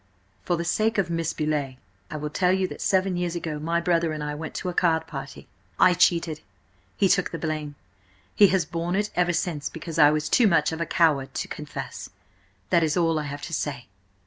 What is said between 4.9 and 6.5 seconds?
party. I cheated.